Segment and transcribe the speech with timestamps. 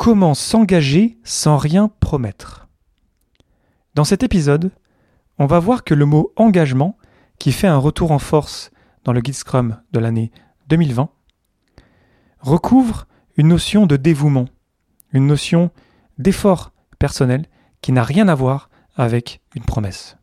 [0.00, 2.68] Comment s'engager sans rien promettre
[3.94, 4.70] Dans cet épisode,
[5.38, 6.96] on va voir que le mot engagement,
[7.38, 8.70] qui fait un retour en force
[9.04, 10.32] dans le guide Scrum de l'année
[10.68, 11.10] 2020,
[12.40, 14.46] recouvre une notion de dévouement,
[15.12, 15.70] une notion
[16.16, 17.44] d'effort personnel
[17.82, 20.16] qui n'a rien à voir avec une promesse.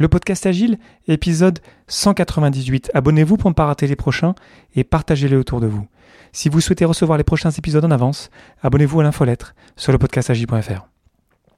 [0.00, 0.78] Le podcast Agile,
[1.08, 1.58] épisode
[1.88, 2.90] 198.
[2.94, 4.34] Abonnez-vous pour ne pas rater les prochains
[4.74, 5.86] et partagez-les autour de vous.
[6.32, 8.30] Si vous souhaitez recevoir les prochains épisodes en avance,
[8.62, 10.88] abonnez-vous à l'infolettre sur le podcastagile.fr.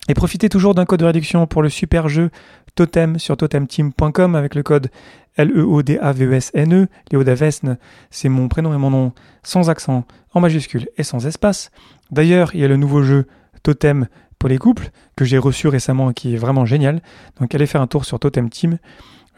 [0.09, 2.31] Et profitez toujours d'un code de réduction pour le super jeu
[2.75, 4.89] Totem sur totemteam.com avec le code
[5.37, 6.89] L-E-O-D-A-V-E-S-N-E.
[7.13, 7.79] Léo Davesne,
[8.11, 9.13] c'est mon prénom et mon nom
[9.45, 11.71] sans accent, en majuscule et sans espace.
[12.11, 13.29] D'ailleurs, il y a le nouveau jeu
[13.63, 14.09] Totem
[14.43, 17.01] pour les couples que j'ai reçu récemment qui est vraiment génial.
[17.39, 18.79] Donc allez faire un tour sur Totem Team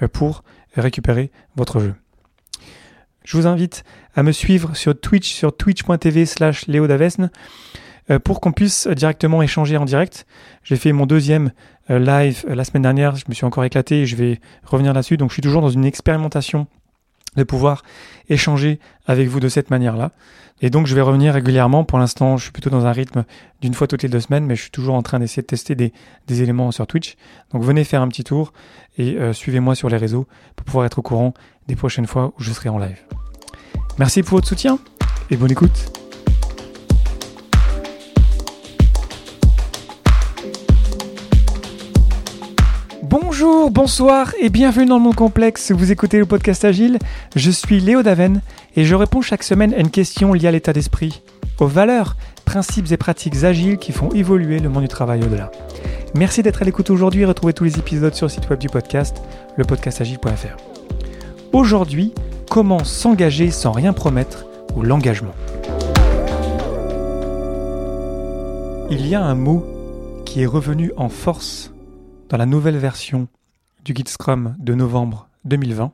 [0.01, 1.95] euh, pour récupérer votre jeu.
[3.23, 7.31] Je vous invite à me suivre sur Twitch, sur twitch.tv slash léodavesne,
[8.09, 10.25] euh, pour qu'on puisse directement échanger en direct.
[10.63, 11.53] J'ai fait mon deuxième
[11.91, 15.19] euh, live la semaine dernière, je me suis encore éclaté et je vais revenir là-dessus.
[15.19, 16.67] Donc je suis toujours dans une expérimentation
[17.37, 17.83] de pouvoir
[18.29, 20.13] échanger avec vous de cette manière-là.
[20.61, 21.85] Et donc je vais revenir régulièrement.
[21.85, 23.25] Pour l'instant, je suis plutôt dans un rythme
[23.61, 25.75] d'une fois toutes les deux semaines, mais je suis toujours en train d'essayer de tester
[25.75, 25.93] des,
[26.29, 27.17] éléments sur Twitch.
[27.53, 28.53] Donc venez faire un petit tour
[28.97, 30.27] et suivez-moi sur les réseaux
[30.57, 31.35] pour pouvoir être au courant
[31.67, 33.03] des prochaines fois où je serai en live.
[33.99, 34.79] Merci pour votre soutien
[35.31, 36.04] et bonne écoute.
[43.71, 45.73] Bonsoir et bienvenue dans le monde complexe.
[45.73, 46.99] Vous écoutez le podcast Agile.
[47.35, 48.41] Je suis Léo Daven
[48.77, 51.23] et je réponds chaque semaine à une question liée à l'état d'esprit,
[51.59, 55.51] aux valeurs, principes et pratiques agiles qui font évoluer le monde du travail au-delà.
[56.15, 57.25] Merci d'être à l'écoute aujourd'hui.
[57.25, 59.23] Retrouvez tous les épisodes sur le site web du podcast,
[59.57, 60.57] lepodcastagile.fr.
[61.53, 62.13] Aujourd'hui,
[62.55, 64.47] Comment s'engager sans rien promettre
[64.77, 65.35] ou l'engagement?
[68.91, 69.65] Il y a un mot
[70.25, 71.73] qui est revenu en force
[72.29, 73.27] dans la nouvelle version
[73.85, 75.93] du guide Scrum de novembre 2020,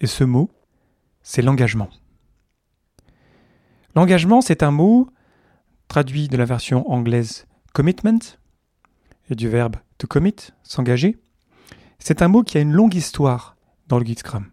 [0.00, 0.50] et ce mot,
[1.22, 1.90] c'est l'engagement.
[3.94, 5.08] L'engagement, c'est un mot
[5.88, 8.36] traduit de la version anglaise commitment
[9.28, 11.18] et du verbe to commit, s'engager.
[11.98, 13.56] C'est un mot qui a une longue histoire
[13.88, 14.50] dans le guide Scrum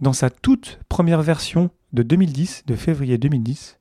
[0.00, 3.78] dans sa toute première version de 2010, de février 2010,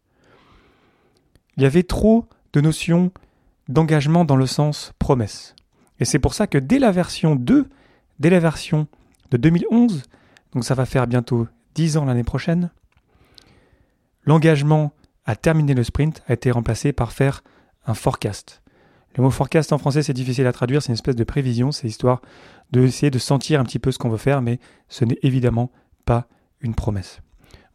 [1.57, 3.12] il y avait trop de notions
[3.68, 5.56] d'engagement dans le sens promesse.
[6.00, 7.68] Et c'est pour ça que dès la version 2,
[8.19, 8.88] dès la version
[9.31, 10.03] de 2011,
[10.53, 12.72] donc ça va faire bientôt 10 ans l'année prochaine,
[14.24, 14.94] l'engagement
[15.25, 17.44] à terminer le sprint a été remplacé par faire
[17.86, 18.62] un forecast.
[19.16, 21.88] Le mot forecast en français, c'est difficile à traduire, c'est une espèce de prévision, c'est
[21.88, 22.22] histoire
[22.72, 24.59] d'essayer de sentir un petit peu ce qu'on veut faire, mais
[24.90, 25.72] ce n'est évidemment
[26.06, 26.28] pas
[26.62, 27.22] une promesse.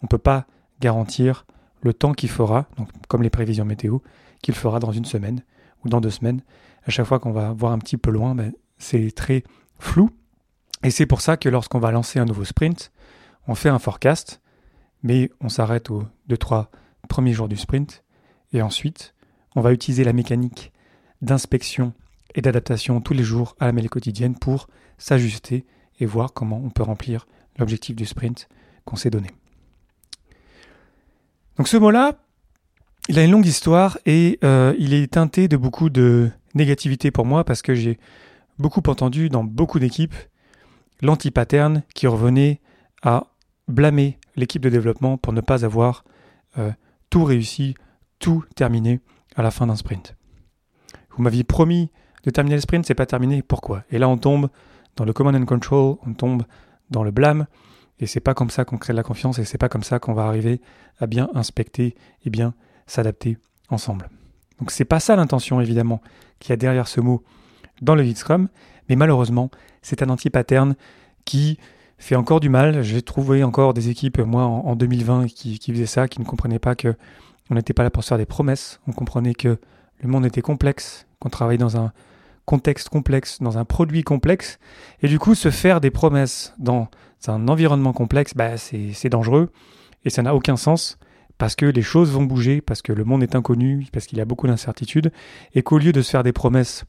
[0.02, 0.46] On ne peut pas
[0.80, 1.44] garantir
[1.82, 3.98] le temps qu'il fera, donc comme les prévisions météo,
[4.40, 5.42] qu'il fera dans une semaine
[5.84, 6.42] ou dans deux semaines.
[6.86, 9.44] À chaque fois qu'on va voir un petit peu loin, ben, c'est très
[9.78, 10.10] flou.
[10.82, 12.92] Et c'est pour ça que lorsqu'on va lancer un nouveau sprint,
[13.46, 14.40] on fait un forecast,
[15.02, 16.70] mais on s'arrête aux deux, trois
[17.08, 18.02] premiers jours du sprint.
[18.52, 19.14] Et ensuite,
[19.54, 20.72] on va utiliser la mécanique
[21.20, 21.92] d'inspection
[22.34, 24.68] et d'adaptation tous les jours à la mêlée quotidienne pour
[24.98, 25.64] s'ajuster
[26.00, 27.26] et voir comment on peut remplir
[27.58, 28.48] l'objectif du sprint
[28.84, 29.28] qu'on s'est donné.
[31.56, 32.18] Donc ce mot-là,
[33.08, 37.26] il a une longue histoire et euh, il est teinté de beaucoup de négativité pour
[37.26, 37.98] moi parce que j'ai
[38.58, 40.14] beaucoup entendu dans beaucoup d'équipes
[41.00, 42.60] l'anti-pattern qui revenait
[43.02, 43.26] à
[43.68, 46.04] blâmer l'équipe de développement pour ne pas avoir
[46.58, 46.70] euh,
[47.10, 47.74] tout réussi,
[48.18, 49.00] tout terminé
[49.34, 50.16] à la fin d'un sprint.
[51.10, 51.90] Vous m'aviez promis
[52.24, 53.84] de terminer le sprint, c'est pas terminé, pourquoi?
[53.90, 54.48] Et là on tombe
[54.96, 56.44] dans le command and control, on tombe
[56.90, 57.46] dans le blâme.
[57.98, 59.98] Et c'est pas comme ça qu'on crée de la confiance et c'est pas comme ça
[59.98, 60.60] qu'on va arriver
[60.98, 62.54] à bien inspecter et bien
[62.86, 63.38] s'adapter
[63.68, 64.08] ensemble.
[64.58, 66.00] Donc c'est pas ça l'intention évidemment
[66.42, 67.22] qu'il y a derrière ce mot
[67.80, 68.48] dans le lead Scrum,
[68.88, 70.74] mais malheureusement c'est un anti-pattern
[71.24, 71.58] qui
[71.98, 72.82] fait encore du mal.
[72.82, 76.74] J'ai trouvé encore des équipes, moi en, 2020, qui, faisaient ça, qui ne comprenaient pas
[76.74, 76.94] que
[77.50, 79.58] on n'était pas là pour faire des promesses, on comprenait que
[80.00, 81.92] le monde était complexe, qu'on travaillait dans un
[82.44, 84.58] contexte complexe, dans un produit complexe.
[85.02, 86.88] Et du coup, se faire des promesses dans
[87.28, 89.50] un environnement complexe, bah, c'est dangereux
[90.04, 90.98] et ça n'a aucun sens
[91.42, 94.20] parce que les choses vont bouger, parce que le monde est inconnu, parce qu'il y
[94.20, 95.10] a beaucoup d'incertitudes,
[95.56, 96.84] et qu'au lieu de se faire des promesses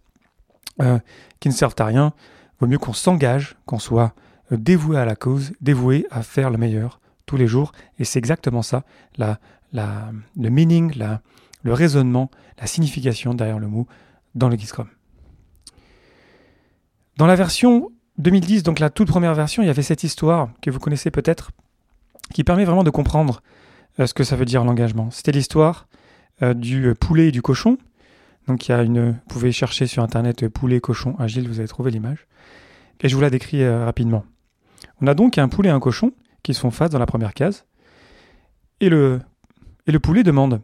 [0.80, 1.00] euh,
[1.40, 2.14] qui ne servent à rien,
[2.60, 4.14] vaut mieux qu'on s'engage, qu'on soit
[4.52, 7.72] dévoué à la cause, dévoué à faire le meilleur tous les jours.
[7.98, 8.84] Et c'est exactement ça,
[9.18, 9.40] la,
[9.72, 11.22] la, le meaning, la,
[11.64, 12.30] le raisonnement,
[12.60, 13.88] la signification derrière le mot
[14.36, 14.88] dans le Scrum.
[17.18, 17.90] Dans la version
[18.20, 21.50] 2010, donc la toute première version, il y avait cette histoire que vous connaissez peut-être,
[22.36, 23.42] qui permet vraiment de comprendre
[23.98, 25.12] ce que ça veut dire l'engagement.
[25.12, 25.88] C'était l'histoire
[26.42, 27.78] euh, du poulet et du cochon.
[28.48, 31.68] Donc il y a une, vous pouvez chercher sur internet poulet cochon agile, vous allez
[31.68, 32.28] trouver l'image.
[33.02, 34.26] Et je vous la décris rapidement.
[35.02, 36.12] On a donc un poulet et un cochon
[36.42, 37.66] qui sont face dans la première case.
[38.80, 39.22] Et le,
[39.88, 40.62] et le poulet demande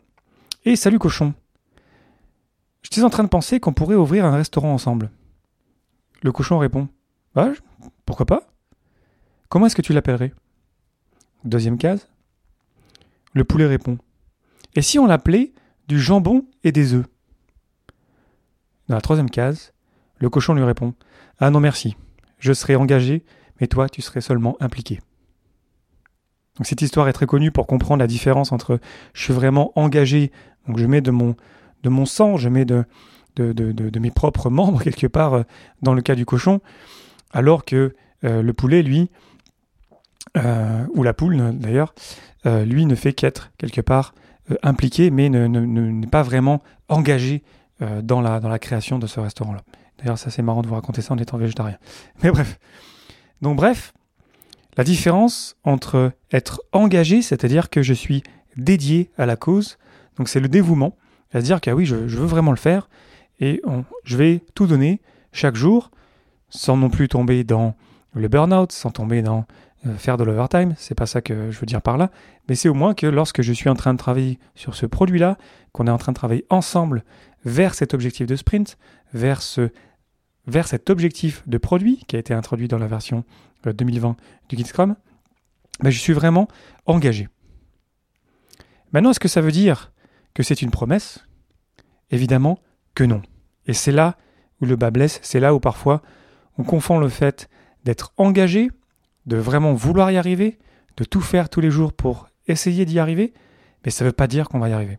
[0.65, 1.33] Et salut cochon,
[2.81, 5.11] J'étais en train de penser qu'on pourrait ouvrir un restaurant ensemble.
[6.21, 6.87] Le cochon répond
[7.35, 7.51] Bah,
[8.05, 8.47] pourquoi pas?
[9.49, 10.33] Comment est-ce que tu l'appellerais
[11.43, 12.09] Deuxième case.
[13.33, 13.97] Le poulet répond.
[14.75, 15.53] Et si on l'appelait
[15.87, 17.05] du jambon et des œufs?
[18.87, 19.73] Dans la troisième case,
[20.17, 20.93] le cochon lui répond.
[21.39, 21.95] Ah non merci,
[22.39, 23.23] je serai engagé,
[23.59, 24.99] mais toi tu serais seulement impliqué.
[26.61, 28.79] Cette histoire est très connue pour comprendre la différence entre
[29.13, 30.31] je suis vraiment engagé,
[30.67, 31.35] donc je mets de mon,
[31.83, 32.83] de mon sang, je mets de,
[33.35, 35.43] de, de, mes propres membres quelque part euh,
[35.81, 36.59] dans le cas du cochon,
[37.31, 37.95] alors que
[38.25, 39.09] euh, le poulet, lui,
[40.37, 41.93] euh, ou la poule d'ailleurs,
[42.45, 44.13] lui ne fait qu'être quelque part
[44.63, 47.43] impliqué, mais n'est ne, pas vraiment engagé
[48.01, 49.61] dans, la, dans la création de ce restaurant-là.
[49.99, 51.77] D'ailleurs, ça c'est marrant de vous raconter ça en étant végétarien.
[52.23, 52.59] Mais bref.
[53.41, 53.93] Donc bref,
[54.77, 58.23] la différence entre être engagé, c'est-à-dire que je suis
[58.55, 59.77] dédié à la cause,
[60.17, 60.95] donc c'est le dévouement,
[61.33, 62.89] à dire que ah oui, je, veux vraiment le faire
[63.39, 63.61] et
[64.03, 65.91] je vais tout donner chaque jour
[66.49, 67.75] sans non plus tomber dans
[68.13, 69.43] le burn-out, sans tomber dans euh,
[69.97, 72.11] faire de l'overtime, c'est pas ça que je veux dire par là,
[72.47, 75.37] mais c'est au moins que lorsque je suis en train de travailler sur ce produit-là,
[75.71, 77.03] qu'on est en train de travailler ensemble
[77.45, 78.77] vers cet objectif de sprint,
[79.13, 79.69] vers, ce,
[80.65, 83.23] cet objectif de produit qui a été introduit dans la version
[83.63, 84.13] 2020 euh,
[84.49, 84.95] du Git Scrum,
[85.81, 86.47] ben je suis vraiment
[86.85, 87.29] engagé.
[88.91, 89.91] Maintenant, est-ce que ça veut dire
[90.33, 91.25] que c'est une promesse?
[92.11, 92.59] Évidemment
[92.95, 93.21] que non.
[93.65, 94.17] Et c'est là
[94.61, 96.01] où le bas blesse, c'est là où parfois
[96.57, 97.49] on confond le fait
[97.85, 98.69] d'être engagé,
[99.29, 100.57] de vraiment vouloir y arriver,
[100.97, 103.33] de tout faire tous les jours pour essayer d'y arriver,
[103.85, 104.97] mais ça ne veut pas dire qu'on va y arriver.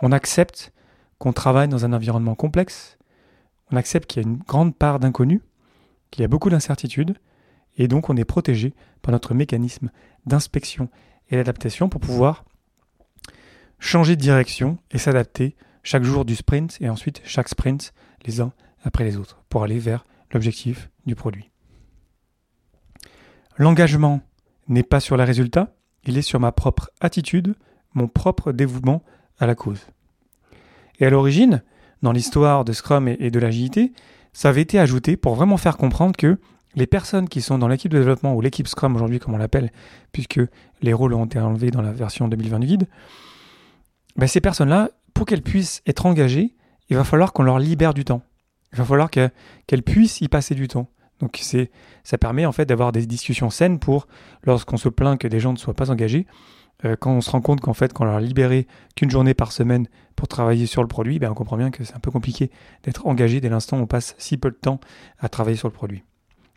[0.00, 0.72] On accepte
[1.18, 2.96] qu'on travaille dans un environnement complexe,
[3.70, 5.42] on accepte qu'il y a une grande part d'inconnu,
[6.10, 7.18] qu'il y a beaucoup d'incertitudes,
[7.76, 8.72] et donc on est protégé
[9.02, 9.90] par notre mécanisme
[10.24, 10.88] d'inspection
[11.28, 12.44] et d'adaptation pour pouvoir
[13.78, 17.92] changer de direction et s'adapter chaque jour du sprint et ensuite chaque sprint
[18.24, 18.52] les uns
[18.82, 21.50] après les autres pour aller vers l'objectif du produit.
[23.58, 24.20] L'engagement
[24.68, 25.74] n'est pas sur les résultats,
[26.04, 27.54] il est sur ma propre attitude,
[27.94, 29.02] mon propre dévouement
[29.38, 29.86] à la cause.
[31.00, 31.62] Et à l'origine,
[32.02, 33.92] dans l'histoire de Scrum et de l'agilité,
[34.32, 36.38] ça avait été ajouté pour vraiment faire comprendre que
[36.76, 39.72] les personnes qui sont dans l'équipe de développement ou l'équipe Scrum aujourd'hui comme on l'appelle,
[40.12, 40.40] puisque
[40.80, 42.88] les rôles ont été enlevés dans la version 2020 du guide,
[44.16, 46.54] ben, ces personnes-là, pour qu'elles puissent être engagées,
[46.90, 48.22] il va falloir qu'on leur libère du temps.
[48.72, 50.88] Il va falloir qu'elles puissent y passer du temps.
[51.20, 51.70] Donc c'est,
[52.04, 54.06] ça permet en fait d'avoir des discussions saines pour,
[54.44, 56.26] lorsqu'on se plaint que des gens ne soient pas engagés,
[56.84, 59.52] euh, quand on se rend compte qu'en fait, qu'on leur a libéré qu'une journée par
[59.52, 62.50] semaine pour travailler sur le produit, ben on comprend bien que c'est un peu compliqué
[62.84, 64.78] d'être engagé dès l'instant où on passe si peu de temps
[65.18, 66.04] à travailler sur le produit.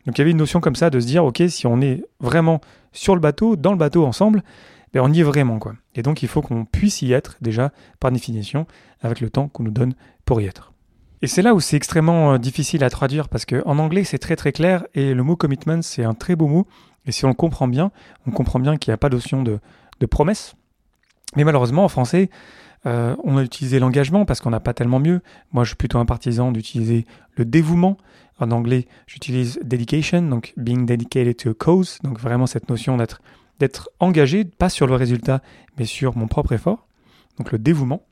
[0.06, 2.04] Donc il y avait une notion comme ça de se dire, ok, si on est
[2.20, 2.60] vraiment
[2.92, 4.42] sur le bateau, dans le bateau ensemble,
[4.92, 5.74] ben, on y est vraiment quoi.
[5.94, 8.66] Et donc il faut qu'on puisse y être déjà par définition
[9.00, 9.94] avec le temps qu'on nous donne
[10.24, 10.71] pour y être.
[11.22, 14.34] Et c'est là où c'est extrêmement euh, difficile à traduire parce qu'en anglais c'est très
[14.34, 16.66] très clair et le mot commitment c'est un très beau mot
[17.06, 17.92] et si on le comprend bien,
[18.26, 19.60] on comprend bien qu'il n'y a pas d'option de,
[20.00, 20.54] de promesse.
[21.36, 22.28] Mais malheureusement en français,
[22.86, 25.20] euh, on a utilisé l'engagement parce qu'on n'a pas tellement mieux.
[25.52, 27.98] Moi je suis plutôt un partisan d'utiliser le dévouement.
[28.40, 33.22] En anglais j'utilise dedication, donc being dedicated to a cause, donc vraiment cette notion d'être
[33.60, 35.40] d'être engagé, pas sur le résultat,
[35.78, 36.88] mais sur mon propre effort,
[37.38, 38.02] donc le dévouement.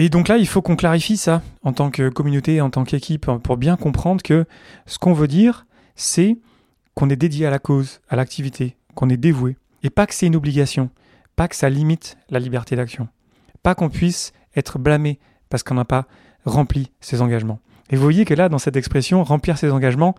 [0.00, 3.26] Et donc là, il faut qu'on clarifie ça en tant que communauté, en tant qu'équipe,
[3.42, 4.46] pour bien comprendre que
[4.86, 6.38] ce qu'on veut dire, c'est
[6.94, 9.56] qu'on est dédié à la cause, à l'activité, qu'on est dévoué.
[9.82, 10.90] Et pas que c'est une obligation,
[11.34, 13.08] pas que ça limite la liberté d'action,
[13.64, 16.06] pas qu'on puisse être blâmé parce qu'on n'a pas
[16.44, 17.58] rempli ses engagements.
[17.90, 20.14] Et vous voyez que là, dans cette expression, remplir ses engagements,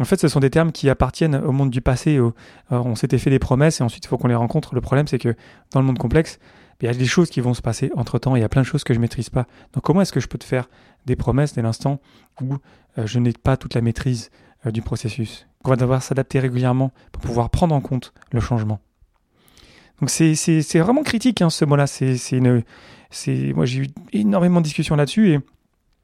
[0.00, 2.20] en fait, ce sont des termes qui appartiennent au monde du passé.
[2.70, 4.74] on s'était fait des promesses et ensuite il faut qu'on les rencontre.
[4.74, 5.36] Le problème, c'est que
[5.70, 6.40] dans le monde complexe,
[6.80, 8.36] il y a des choses qui vont se passer entre temps.
[8.36, 9.46] Il y a plein de choses que je maîtrise pas.
[9.72, 10.68] Donc, comment est-ce que je peux te faire
[11.06, 12.00] des promesses dès l'instant
[12.40, 12.56] où
[12.98, 14.30] euh, je n'ai pas toute la maîtrise
[14.66, 15.46] euh, du processus?
[15.64, 18.80] On va devoir s'adapter régulièrement pour pouvoir prendre en compte le changement.
[20.00, 21.86] Donc, c'est vraiment critique hein, ce mot-là.
[23.54, 25.34] Moi j'ai eu énormément de discussions là-dessus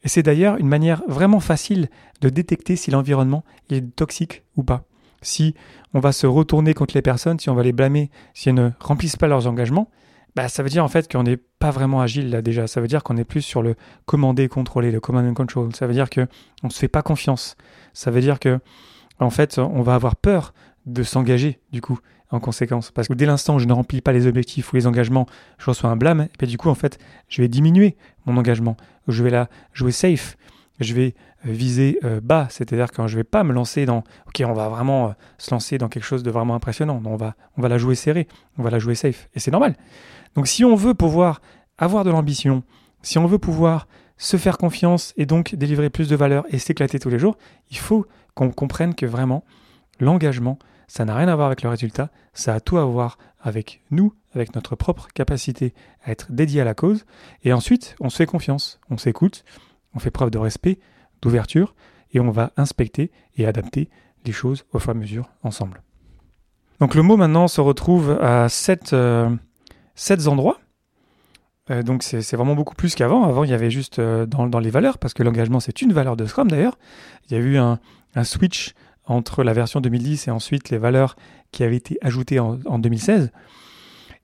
[0.03, 1.89] et c'est d'ailleurs une manière vraiment facile
[2.21, 4.85] de détecter si l'environnement est toxique ou pas.
[5.23, 5.55] Si
[5.93, 8.71] on va se retourner contre les personnes, si on va les blâmer, si elles ne
[8.81, 9.91] remplissent pas leurs engagements,
[10.37, 12.67] bah, ça veut dire en fait qu'on n'est pas vraiment agile là déjà.
[12.67, 13.75] Ça veut dire qu'on est plus sur le
[14.07, 15.75] commander, contrôler, le command and control.
[15.75, 16.27] Ça veut dire qu'on
[16.65, 17.57] ne se fait pas confiance.
[17.93, 18.59] Ça veut dire que
[19.19, 20.55] en fait on va avoir peur
[20.87, 21.99] de s'engager du coup
[22.31, 22.91] en conséquence.
[22.91, 25.27] Parce que dès l'instant où je ne remplis pas les objectifs ou les engagements,
[25.59, 26.23] je reçois un blâme.
[26.23, 27.97] Et puis du coup, en fait, je vais diminuer
[28.27, 28.77] mon engagement.
[29.09, 30.37] Je vais là jouer safe.
[30.81, 31.15] Je vais
[31.47, 34.53] euh, viser euh, bas, c'est-à-dire que je ne vais pas me lancer dans OK, on
[34.53, 37.01] va vraiment euh, se lancer dans quelque chose de vraiment impressionnant.
[37.05, 38.27] On va on va la jouer serrée,
[38.59, 39.29] on va la jouer safe.
[39.35, 39.77] Et c'est normal.
[40.35, 41.43] Donc si on veut pouvoir
[41.79, 42.63] avoir de l'ambition,
[43.03, 46.99] si on veut pouvoir se faire confiance et donc délivrer plus de valeur et s'éclater
[46.99, 47.37] tous les jours,
[47.71, 49.45] il faut qu'on comprenne que vraiment
[49.99, 50.59] l'engagement,
[50.89, 54.15] ça n'a rien à voir avec le résultat, ça a tout à voir avec nous,
[54.35, 55.73] avec notre propre capacité
[56.05, 57.07] à être dédié à la cause.
[57.45, 59.45] Et ensuite on se fait confiance, on s'écoute,
[59.95, 60.79] on fait preuve de respect,
[61.23, 61.75] d'ouverture
[62.13, 63.89] et on va inspecter et adapter
[64.25, 65.83] les choses au fur et à mesure ensemble.
[66.81, 69.31] Donc le mot maintenant se retrouve à sept, euh,
[70.27, 70.59] endroits
[71.71, 73.25] euh, donc c'est vraiment beaucoup plus qu'avant.
[73.25, 76.17] Avant, il y avait juste euh, dans, les valeurs, parce que l'engagement c'est une valeur
[76.17, 76.79] de Scrum d'ailleurs.
[77.29, 77.79] Il y a eu un,
[78.25, 81.17] switch entre la version 2010 et ensuite les valeurs
[81.53, 83.31] qui avaient été ajoutées en, 2016.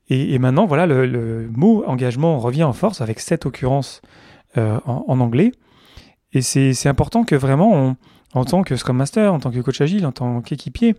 [0.09, 4.01] Et, maintenant, voilà, le, mot engagement revient en force avec cette occurrence
[4.57, 5.51] euh, en, anglais.
[6.33, 7.95] Et c'est important que vraiment,
[8.33, 10.95] en tant que Scrum Master, en tant que coach agile, en tant qu'équipier,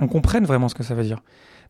[0.00, 1.22] on comprenne vraiment ce que ça veut dire.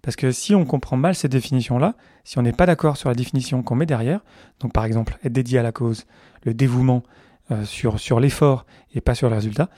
[0.02, 1.94] Parce que si on comprend mal ces définitions-là,
[2.24, 4.20] si on n'est pas d'accord sur la définition qu'on met derrière,
[4.60, 6.06] donc par exemple être dédié à la cause,
[6.42, 7.02] le dévouement
[7.50, 9.70] euh, sur, sur l'effort et pas sur le résultat,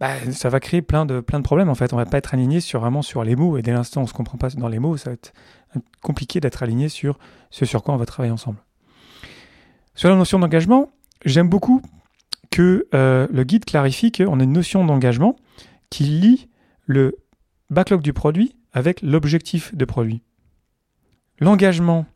[0.00, 1.92] bah, ça va créer plein de, plein de problèmes en fait.
[1.92, 4.06] On va pas être aligné sur, vraiment sur les mots et dès l'instant où on
[4.06, 5.32] se comprend pas dans les mots, ça va être
[6.02, 7.18] compliqué d'être aligné sur
[7.50, 8.58] ce sur quoi on va travailler ensemble.
[9.94, 10.90] Sur la notion d'engagement,
[11.24, 11.82] j'aime beaucoup
[12.50, 15.36] que euh, le guide clarifie qu'on a une notion d'engagement
[15.90, 16.48] qui lie
[16.86, 17.16] le
[17.70, 20.22] backlog du produit avec l'objectif de produit.
[21.40, 22.06] L'engagement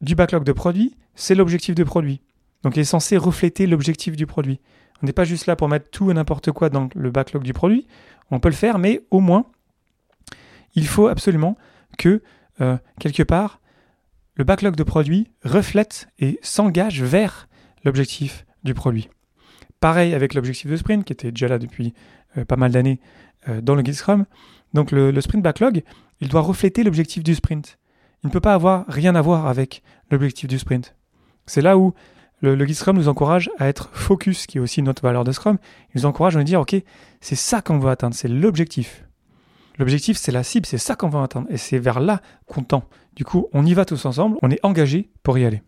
[0.00, 2.20] du backlog de produit, c'est l'objectif de produit.
[2.62, 4.60] Donc il est censé refléter l'objectif du produit.
[5.02, 7.52] On n'est pas juste là pour mettre tout et n'importe quoi dans le backlog du
[7.52, 7.86] produit.
[8.30, 9.46] On peut le faire, mais au moins,
[10.74, 11.56] il faut absolument
[11.98, 12.22] que,
[12.60, 13.60] euh, quelque part,
[14.34, 17.48] le backlog de produit reflète et s'engage vers
[17.84, 19.08] l'objectif du produit.
[19.80, 21.92] Pareil avec l'objectif de sprint, qui était déjà là depuis
[22.38, 23.00] euh, pas mal d'années
[23.48, 24.26] euh, dans le Guide Scrum.
[24.74, 25.82] Donc le, sprint backlog,
[26.20, 27.78] il doit refléter l'objectif du sprint.
[28.22, 30.94] Il ne peut pas avoir rien à voir avec l'objectif du sprint.
[31.46, 31.92] C'est là où
[32.40, 35.58] le, le, Scrum nous encourage à être focus, qui est aussi notre valeur de Scrum.
[35.94, 36.74] Il nous encourage à nous dire, OK,
[37.20, 39.04] c'est ça qu'on veut atteindre, c'est l'objectif.
[39.82, 41.48] L'objectif, c'est la cible, c'est ça qu'on veut atteindre.
[41.50, 42.84] Et c'est vers là qu'on tend.
[43.16, 45.60] Du coup, on y va tous ensemble, on est engagé pour y aller.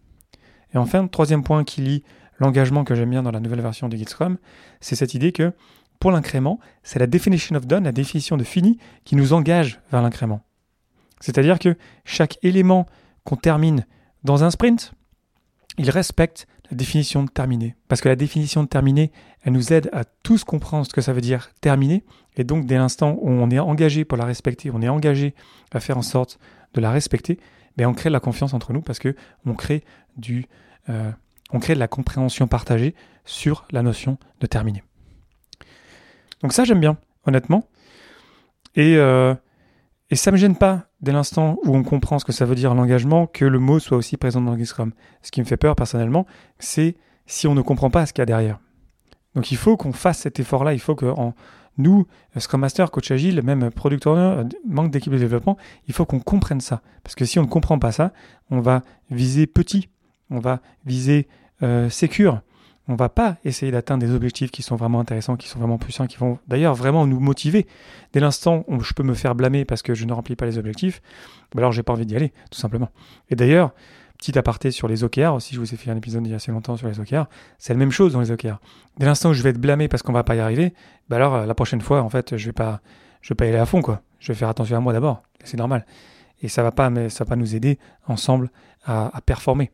[0.72, 2.04] Et enfin, troisième point qui lie
[2.38, 4.38] l'engagement que j'aime bien dans la nouvelle version du Guide Scrum,
[4.80, 5.52] c'est cette idée que
[5.98, 10.00] pour l'incrément, c'est la definition of done, la définition de fini, qui nous engage vers
[10.00, 10.42] l'incrément.
[11.18, 12.86] C'est-à-dire que chaque élément
[13.24, 13.84] qu'on termine
[14.22, 14.92] dans un sprint,
[15.76, 17.76] il respecte la définition de terminé.
[17.88, 21.12] Parce que la définition de terminé, elle nous aide à tous comprendre ce que ça
[21.12, 22.04] veut dire terminer.
[22.36, 25.34] Et donc, dès l'instant où on est engagé pour la respecter, on est engagé
[25.72, 26.38] à faire en sorte
[26.74, 27.38] de la respecter,
[27.76, 29.14] ben on crée de la confiance entre nous parce que
[29.46, 29.84] on crée
[30.16, 30.46] du,
[30.88, 31.10] euh,
[31.52, 32.94] on crée de la compréhension partagée
[33.24, 34.82] sur la notion de terminer.
[36.40, 37.68] Donc ça, j'aime bien, honnêtement.
[38.74, 39.34] Et, euh,
[40.10, 42.74] et ça me gêne pas, dès l'instant où on comprend ce que ça veut dire
[42.74, 44.92] l'engagement, que le mot soit aussi présent dans le Scrum.
[45.22, 46.26] Ce qui me fait peur, personnellement,
[46.58, 46.96] c'est
[47.26, 48.58] si on ne comprend pas ce qu'il y a derrière.
[49.34, 51.06] Donc il faut qu'on fasse cet effort-là, il faut que
[51.76, 52.06] nous,
[52.38, 55.56] Scrum Master, Coach Agile, même Product Owner, euh, manque d'équipe de développement,
[55.88, 56.82] il faut qu'on comprenne ça.
[57.02, 58.12] Parce que si on ne comprend pas ça,
[58.50, 59.88] on va viser petit,
[60.30, 61.28] on va viser
[61.62, 62.40] euh, sécure,
[62.86, 66.06] on va pas essayer d'atteindre des objectifs qui sont vraiment intéressants, qui sont vraiment puissants,
[66.06, 67.66] qui vont d'ailleurs vraiment nous motiver.
[68.12, 70.58] Dès l'instant où je peux me faire blâmer parce que je ne remplis pas les
[70.58, 71.00] objectifs,
[71.54, 72.90] bah alors j'ai pas envie d'y aller, tout simplement.
[73.30, 73.72] Et d'ailleurs,
[74.18, 76.36] petit aparté sur les OKR, aussi je vous ai fait un épisode il y a
[76.36, 77.24] assez longtemps sur les OKR,
[77.58, 78.60] c'est la même chose dans les OKR.
[78.98, 80.74] Dès l'instant où je vais être blâmé parce qu'on va pas y arriver,
[81.08, 82.80] bah alors euh, la prochaine fois, en fait, je vais pas,
[83.22, 84.02] je vais pas y aller à fond, quoi.
[84.20, 85.86] Je vais faire attention à moi d'abord, c'est normal.
[86.42, 88.50] Et ça va pas, mais ça va pas nous aider ensemble
[88.86, 89.70] à performer.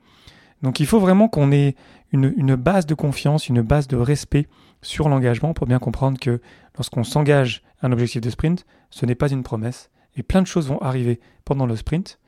[0.62, 1.74] Donc il faut vraiment qu'on ait
[2.12, 4.48] une, base de confiance, une base de respect
[4.82, 6.40] sur l'engagement pour bien comprendre que
[6.76, 10.46] lorsqu'on s'engage à un objectif de sprint, ce n'est pas une promesse et plein de
[10.46, 12.18] choses vont arriver pendant le sprint.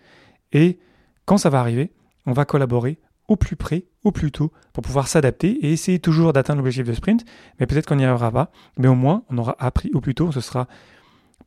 [0.53, 0.79] Et
[1.25, 1.93] quand ça va arriver,
[2.27, 2.99] on va collaborer
[3.29, 6.93] au plus près, au plus tôt, pour pouvoir s'adapter et essayer toujours d'atteindre l'objectif de
[6.93, 7.25] sprint.
[7.59, 10.33] Mais peut-être qu'on n'y arrivera pas, mais au moins on aura appris au plus tôt.
[10.33, 10.69] Ce sera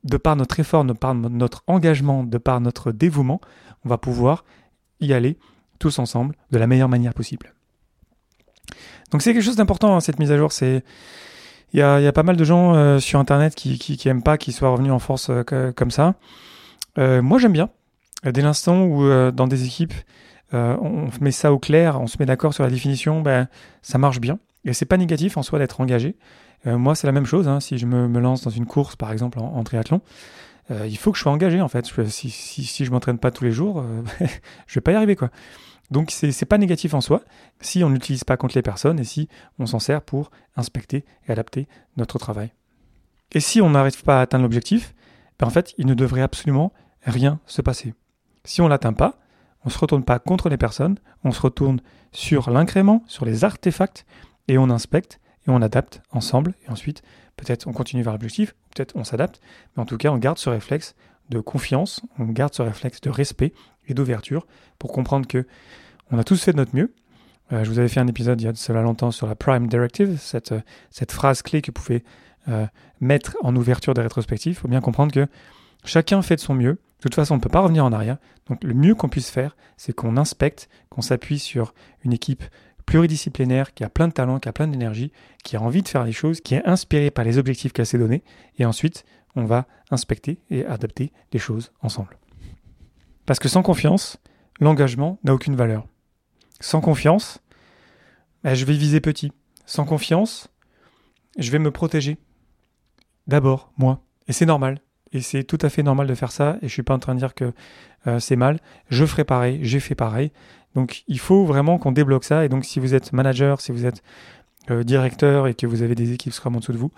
[0.04, 3.42] de par notre effort, de par notre engagement, de par notre dévouement,
[3.84, 4.46] on va pouvoir
[5.00, 5.38] y aller
[5.80, 7.54] tous ensemble de la meilleure manière possible.
[9.12, 10.52] Donc c'est quelque chose d'important hein, cette mise à jour.
[10.52, 10.84] C'est
[11.74, 14.70] il y a, pas mal de gens euh, sur internet qui, qui, pas qu'ils soient
[14.70, 16.16] revenus en force euh, comme ça.
[16.98, 17.70] Euh, moi j'aime bien.
[18.24, 19.94] Dès l'instant où dans des équipes
[20.52, 23.48] on met ça au clair, on se met d'accord sur la définition, ben
[23.84, 24.40] ça marche bien.
[24.64, 26.16] Et c'est pas négatif en soi d'être engagé.
[26.66, 27.48] Moi, c'est la même chose.
[27.48, 27.60] Hein.
[27.60, 30.02] Si je me, lance dans une course, par exemple, en, triathlon,
[30.70, 31.86] il faut que je sois engagé, en fait.
[32.08, 33.84] si, si, si je m'entraîne pas tous les jours,
[34.68, 35.30] je vais pas y arriver, quoi.
[35.92, 37.22] Donc c'est n'est pas négatif en soi
[37.62, 39.30] si on n'utilise pas contre les personnes et si
[39.60, 41.68] on s'en sert pour inspecter et adapter
[41.98, 42.52] notre travail.
[43.32, 44.94] Et si on n'arrive pas à atteindre l'objectif,
[45.40, 46.72] ben en fait, il ne devrait absolument
[47.04, 47.94] rien se passer.
[48.44, 49.20] Si on ne l'atteint pas,
[49.64, 51.82] on ne se retourne pas contre les personnes, on se retourne
[52.12, 54.06] sur l'incrément, sur les artefacts,
[54.48, 56.54] et on inspecte et on adapte ensemble.
[56.66, 57.04] Et ensuite,
[57.38, 59.42] peut-être on continue vers l'objectif, peut-être on s'adapte,
[59.76, 60.96] mais en tout cas, on garde ce réflexe
[61.30, 63.54] de confiance, on garde ce réflexe de respect
[63.88, 64.46] et d'ouverture
[64.80, 65.46] pour comprendre que
[66.12, 66.94] on a tous fait de notre mieux.
[67.52, 69.68] Euh, je vous avais fait un épisode il y a cela longtemps sur la Prime
[69.68, 70.62] Directive, cette, euh,
[71.10, 72.04] phrase clé que vous pouvez
[72.48, 72.66] euh,
[73.00, 74.54] mettre en ouverture des rétrospectives.
[74.54, 75.28] Il faut bien comprendre que
[75.84, 76.74] chacun fait de son mieux.
[76.74, 78.18] De toute façon, on ne peut pas revenir en arrière.
[78.48, 81.74] Donc le mieux qu'on puisse faire, c'est qu'on inspecte, qu'on s'appuie sur
[82.04, 82.44] une équipe
[82.86, 85.12] pluridisciplinaire qui a plein de talent, qui a plein d'énergie,
[85.44, 87.98] qui a envie de faire les choses, qui est inspirée par les objectifs qu'elle s'est
[87.98, 88.24] donnés.
[88.58, 92.18] Et ensuite, on va inspecter et adapter les choses ensemble.
[93.26, 94.18] Parce que sans confiance,
[94.60, 95.88] l'engagement n'a aucune valeur.
[96.60, 97.40] Sans confiance,
[98.44, 99.32] ben, je vais viser petit.
[99.66, 100.48] Sans confiance,
[101.38, 102.18] je vais me protéger.
[103.28, 104.02] D'abord, moi.
[104.28, 104.80] Et c'est normal.
[105.16, 106.58] Et c'est tout à fait normal de faire ça.
[106.62, 107.54] Et je suis pas en train de dire que
[108.06, 108.60] euh, c'est mal.
[108.90, 109.60] Je ferai pareil.
[109.62, 110.32] J'ai fait pareil.
[110.76, 112.44] Donc, il faut vraiment qu'on débloque ça.
[112.44, 114.04] Et donc, si vous êtes manager, si vous êtes
[114.70, 116.92] euh, directeur et que vous avez des équipes Scrum en dessous de vous,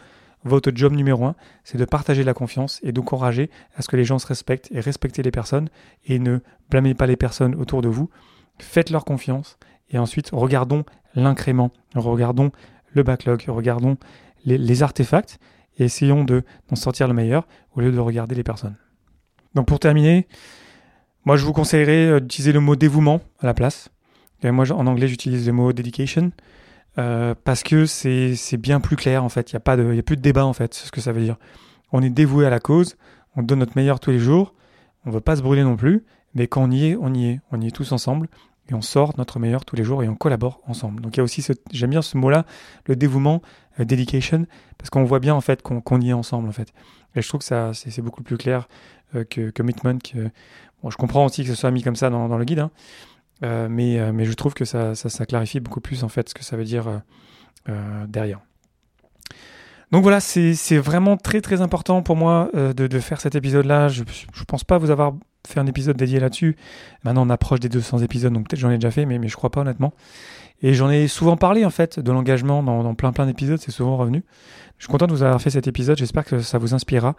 [0.44, 4.04] votre job numéro un, c'est de partager la confiance et d'encourager à ce que les
[4.04, 5.70] gens se respectent et respecter les personnes
[6.06, 8.10] et ne blâmez pas les personnes autour de vous.
[8.60, 9.58] Faites leur confiance
[9.90, 12.52] et ensuite regardons l'incrément, regardons
[12.94, 13.98] le backlog, regardons
[14.46, 15.40] les, artefacts
[15.78, 18.76] et essayons de d'en sortir le meilleur au lieu de regarder les personnes.
[19.56, 20.28] Donc pour terminer,
[21.26, 23.90] moi je vous conseillerais euh, d'utiliser le mot dévouement à la place.
[24.44, 26.32] Et moi en anglais j'utilise le mot dedication.
[27.00, 29.52] Euh, parce que c'est bien plus clair en fait.
[29.52, 31.12] Il n'y a, pas de, a plus de débat en fait, c'est ce que ça
[31.12, 31.38] veut dire.
[31.92, 32.98] On est dévoué à la cause,
[33.36, 34.56] on donne notre meilleur tous les jours,
[35.06, 37.26] on ne veut pas se brûler non plus, mais quand on y est, on y
[37.28, 37.40] est.
[37.52, 38.28] On y est tous ensemble
[38.70, 41.02] et on sort notre meilleur tous les jours et on collabore ensemble.
[41.02, 42.46] Donc il y a aussi j'aime bien ce mot-là,
[42.86, 43.42] le dévouement,
[43.86, 44.46] dedication,
[44.78, 46.74] parce qu'on voit bien en fait qu'on y est ensemble en fait.
[47.16, 48.68] Et je trouve que ça c'est beaucoup plus clair
[49.16, 49.98] euh, que commitment.
[50.00, 50.30] Que,
[50.82, 52.72] bon, je comprends aussi que ce soit mis comme ça dans, le guide, hein,
[53.44, 56.34] euh, mais, euh, mais je trouve que ça, ça, clarifie beaucoup plus en fait ce
[56.34, 57.02] que ça veut dire
[57.70, 58.40] euh, derrière.
[59.92, 63.88] Donc voilà, c'est vraiment très très important pour moi de, de, faire cet épisode-là.
[63.88, 65.14] Je ne pense pas vous avoir
[65.46, 66.56] fait un épisode dédié là-dessus.
[67.04, 69.50] Maintenant on approche des 200 épisodes, donc peut-être j'en ai déjà fait, mais, je crois
[69.50, 69.94] pas honnêtement.
[70.62, 73.98] Et j'en ai souvent parlé en fait de l'engagement dans, plein plein d'épisodes, c'est souvent
[73.98, 74.24] revenu.
[74.78, 77.16] Je suis content de vous avoir fait cet épisode, j'espère que ça vous inspirera.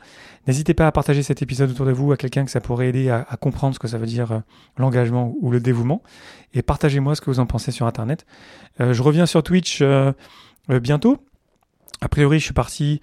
[0.46, 3.10] N'hésitez pas à partager cet épisode autour de vous à quelqu'un que ça pourrait aider
[3.10, 4.38] à, comprendre ce que ça veut dire euh,
[4.76, 6.02] l'engagement ou le dévouement.
[6.54, 8.26] Et partagez-moi ce que vous en pensez sur Internet.
[8.80, 10.12] Euh, je reviens sur Twitch euh,
[10.68, 11.18] bientôt.
[12.00, 13.00] A priori, je suis parti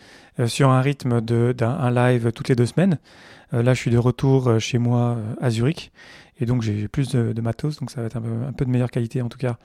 [0.47, 2.97] sur un rythme d'un live toutes les deux semaines.
[3.51, 5.91] là, je suis de retour chez moi à Zurich.
[6.39, 9.21] Et donc j'ai plus de, matos, donc ça va être un peu, de meilleure qualité
[9.21, 9.57] en tout cas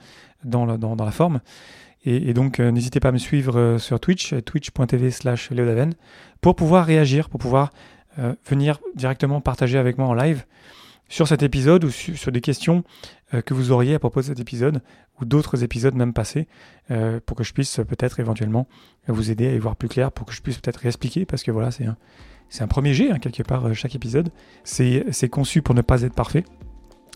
[0.43, 1.41] dans la, forme.
[2.05, 5.93] Et, donc euh, n'hésitez pas à me suivre euh, sur Twitch, twitch.tv slash leodaven,
[6.39, 7.71] pour pouvoir réagir, pour pouvoir
[8.19, 10.45] euh, venir directement partager avec moi en live
[11.09, 12.85] sur cet épisode ou sur, des questions
[13.45, 14.81] que vous auriez à propos de cet épisode
[15.19, 16.47] ou d'autres épisodes même passés
[17.25, 18.67] pour que je puisse peut-être éventuellement
[19.07, 21.51] vous aider à y voir plus clair, pour que je puisse peut-être réexpliquer parce que
[21.51, 21.95] voilà, c'est un,
[22.51, 24.29] c'est premier jet, hein, quelque part, euh, chaque épisode.
[24.63, 26.43] C'est conçu pour ne pas être parfait.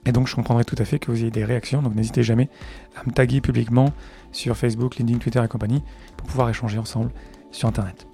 [0.05, 1.81] Et donc, je comprendrai tout à fait que vous ayez des réactions.
[1.81, 2.49] Donc, n'hésitez jamais
[2.95, 3.91] à me taguer publiquement
[4.31, 5.83] sur Facebook, LinkedIn, Twitter et compagnie
[6.15, 7.11] pour pouvoir échanger ensemble
[7.51, 8.07] sur Internet.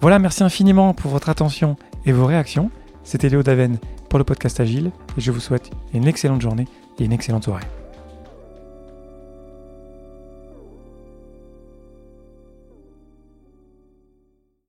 [0.00, 2.70] Voilà, merci infiniment pour votre attention et vos réactions.
[3.02, 7.04] C'était Léo Daven pour le podcast Agile et je vous souhaite une excellente journée et
[7.04, 7.64] une excellente soirée.